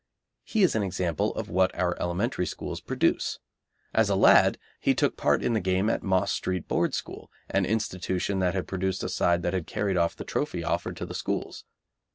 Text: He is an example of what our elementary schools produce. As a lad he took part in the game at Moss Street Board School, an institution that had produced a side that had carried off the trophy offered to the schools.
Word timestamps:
He 0.43 0.63
is 0.63 0.73
an 0.73 0.81
example 0.81 1.31
of 1.35 1.47
what 1.47 1.75
our 1.77 1.95
elementary 2.01 2.47
schools 2.47 2.81
produce. 2.81 3.37
As 3.93 4.09
a 4.09 4.15
lad 4.15 4.57
he 4.79 4.95
took 4.95 5.15
part 5.15 5.43
in 5.43 5.53
the 5.53 5.59
game 5.59 5.91
at 5.91 6.01
Moss 6.01 6.31
Street 6.31 6.67
Board 6.67 6.95
School, 6.95 7.29
an 7.51 7.67
institution 7.67 8.39
that 8.39 8.55
had 8.55 8.67
produced 8.67 9.03
a 9.03 9.09
side 9.09 9.43
that 9.43 9.53
had 9.53 9.67
carried 9.67 9.97
off 9.97 10.15
the 10.15 10.25
trophy 10.25 10.63
offered 10.63 10.97
to 10.97 11.05
the 11.05 11.13
schools. 11.13 11.65